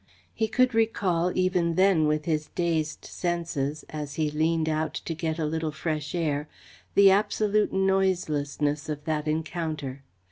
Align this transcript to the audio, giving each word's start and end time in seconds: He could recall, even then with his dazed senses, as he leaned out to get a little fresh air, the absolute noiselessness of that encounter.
He 0.33 0.47
could 0.47 0.73
recall, 0.73 1.31
even 1.37 1.75
then 1.75 2.07
with 2.07 2.25
his 2.25 2.47
dazed 2.55 3.05
senses, 3.05 3.85
as 3.91 4.15
he 4.15 4.31
leaned 4.31 4.67
out 4.67 4.95
to 4.95 5.13
get 5.13 5.37
a 5.37 5.45
little 5.45 5.71
fresh 5.71 6.15
air, 6.15 6.49
the 6.95 7.11
absolute 7.11 7.71
noiselessness 7.71 8.89
of 8.89 9.03
that 9.05 9.27
encounter. 9.27 10.01